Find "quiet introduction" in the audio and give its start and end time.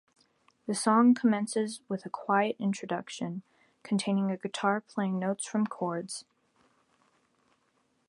2.09-3.43